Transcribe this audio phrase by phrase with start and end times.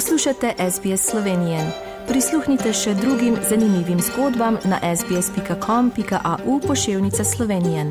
[0.00, 1.72] Poslušate SBS Slovenije.
[2.08, 7.84] Prisluhnite še drugim zanimivim zgodbam na sbsp.com.au pošiljka Slovenije.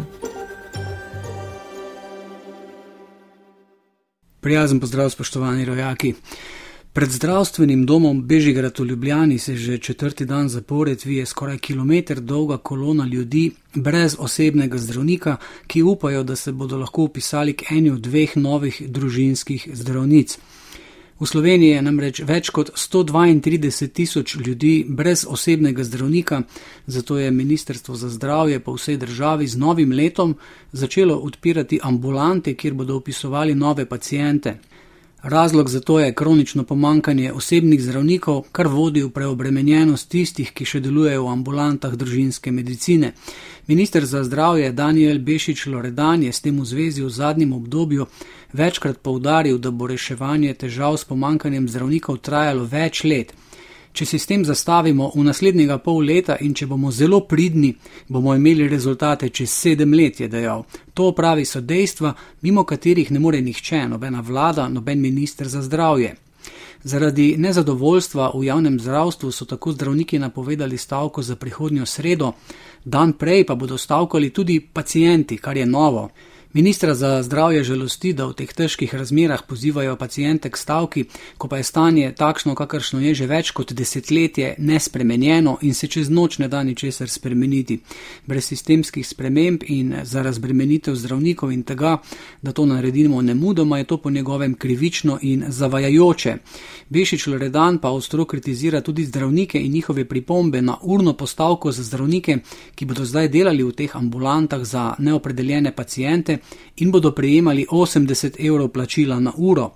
[4.40, 6.14] Prijazen pozdrav, spoštovani rojaki.
[6.94, 12.58] Pred zdravstvenim domom Bežigrad v Ljubljani se že četrti dan zapored vije skoraj kilometr dolga
[12.58, 18.02] kolona ljudi brez osebnega zdravnika, ki upajo, da se bodo lahko upisali k eni od
[18.02, 20.40] dveh novih družinskih zdravnic.
[21.20, 26.42] V Sloveniji je namreč več kot 132 tisoč ljudi brez osebnega zdravnika,
[26.88, 30.38] zato je Ministrstvo za zdravje po vsej državi z novim letom
[30.72, 34.60] začelo odpirati ambulante, kjer bodo upisovali nove pacijente.
[35.24, 40.80] Razlog za to je kronično pomankanje osebnih zdravnikov, kar vodi v preobremenjenost tistih, ki še
[40.80, 43.12] delujejo v ambulantah družinske medicine.
[43.68, 48.08] Ministr za zdravje Daniel Bešič Loredan je s tem v zvezi v zadnjem obdobju
[48.54, 53.36] večkrat povdaril, da bo reševanje težav s pomankanjem zdravnikov trajalo več let.
[54.00, 57.74] Če si s tem zastavimo v naslednjega pol leta in če bomo zelo pridni,
[58.08, 60.64] bomo imeli rezultate čez sedem let, je dejal.
[60.96, 62.14] To pravi so dejstva,
[62.48, 66.14] mimo katerih ne more nihče, nobena vlada, noben minister za zdravje.
[66.84, 72.32] Zaradi nezadovoljstva v javnem zdravstvu so tako zdravniki napovedali stavko za prihodnjo sredo,
[72.86, 76.08] dan prej pa bodo stavkali tudi pacijenti, kar je novo.
[76.54, 81.04] Ministra za zdravje žalosti, da v teh težkih razmerah pozivajo pacijente k stavki,
[81.38, 86.10] ko pa je stanje takšno, kakršno je že več kot desetletje, nespremenjeno in se čez
[86.10, 87.78] noč ne da ničesar spremeniti.
[88.26, 92.00] Brez sistemskih sprememb in za razbremenitev zdravnikov in tega,
[92.42, 96.36] da to naredimo nemudoma, je to po njegovem krivično in zavajajoče.
[96.90, 102.38] Bešič Loredan pa ostro kritizira tudi zdravnike in njihove pripombe na urno postavko za zdravnike,
[102.76, 106.39] ki bodo zdaj delali v teh ambulantah za neopredeljene pacijente
[106.78, 109.72] in bodo prejemali 80 evrov plačila na uro.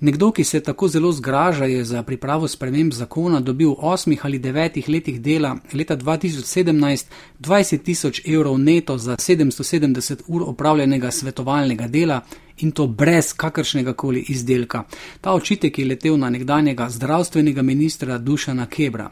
[0.00, 4.38] Nekdo, ki se tako zelo zgraža, je za pripravo sprememb zakona dobil v osmih ali
[4.38, 7.06] devetih letih dela leta 2017
[7.40, 12.20] 20 tisoč evrov neto za 770 ur opravljenega svetovalnega dela
[12.58, 14.84] in to brez kakršnega koli izdelka.
[15.20, 19.10] Ta očitek je letel na nekdanjega zdravstvenega ministra Dušana Kebra.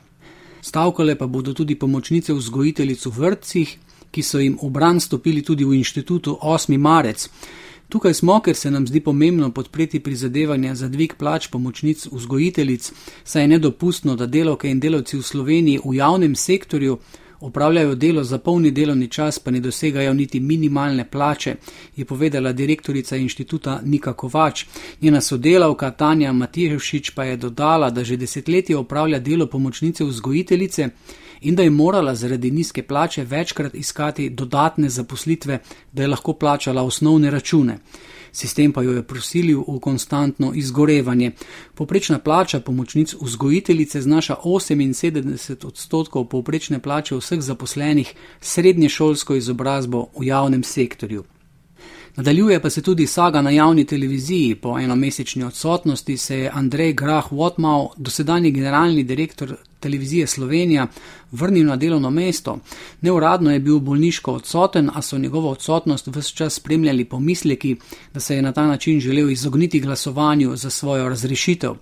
[0.61, 3.79] Stavkale pa bodo tudi pomočnice vzgojiteljic v vrtcih,
[4.11, 6.79] ki so jim obran stopili tudi v inštitutu 8.
[6.79, 7.29] marec.
[7.91, 12.93] Tukaj smo, ker se nam zdi pomembno podpreti prizadevanja za dvig plač pomočnic vzgojiteljic,
[13.25, 16.99] saj je nedopustno, da delovke in delavci v Sloveniji v javnem sektorju
[17.41, 21.55] opravljajo delo za polni delovni čas, pa ne dosegajo niti minimalne plače,
[21.97, 24.65] je povedala direktorica inštituta Nika Kovač.
[25.01, 30.89] Njena sodelavka Tanja Matijevšič pa je dodala, da že desetletje opravlja delo pomočnice vzgojiteljice
[31.41, 35.59] in da je morala zaradi nizke plače večkrat iskati dodatne zaposlitve,
[35.93, 37.79] da je lahko plačala osnovne račune.
[38.33, 41.33] Sistem pa jo je prosilil v konstantno izgorevanje.
[41.75, 50.27] Poprečna plača pomočnic vzgojiteljice znaša 78 odstotkov povprečne plače vseh zaposlenih srednje šolsko izobrazbo v
[50.27, 51.25] javnem sektorju.
[52.17, 54.55] Nadaljuje pa se tudi saga na javni televiziji.
[54.55, 60.87] Po enomesečni odsotnosti se je Andrej Grah Wotmau, dosedajni generalni direktor televizije Slovenija,
[61.33, 62.59] vrnil na delovno mesto.
[63.01, 67.77] Neuradno je bil bolniško odsoten, a so njegovo odsotnost vse čas spremljali pomisleki,
[68.15, 71.73] da se je na ta način želel izogniti glasovanju za svojo razrešitev.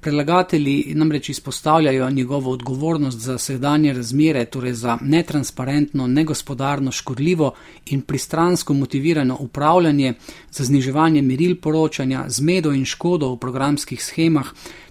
[0.00, 7.54] Predlagatelji namreč izpostavljajo njegovo odgovornost za sedanje razmere, torej za netransparentno, negospodarno, škodljivo
[7.86, 10.14] in pristransko motivirano upravljanje,
[10.50, 14.46] za zniževanje meril poročanja, zmedo in škodo v programskih schemah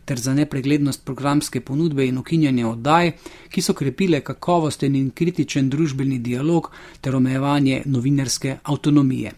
[0.09, 3.11] ter za nepreglednost programske ponudbe in ukinjanje oddaj,
[3.53, 6.71] ki so krepile kakovosten in kritičen družbeni dialog
[7.01, 9.33] ter omejevanje novinarske avtonomije.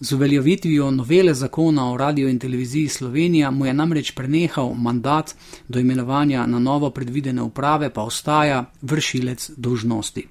[0.00, 5.34] Z uveljavitvijo novele zakona o radio in televiziji Slovenija mu je namreč prenehal mandat
[5.68, 10.26] do imenovanja na novo predvidene uprave, pa ostaja vršilec dolžnosti.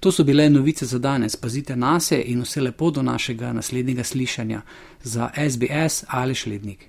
[0.00, 1.36] To so bile novice za danes.
[1.36, 4.62] Pazite na se in vse lepo do našega naslednjega slišanja
[5.02, 6.88] za SBS ali Šlednik.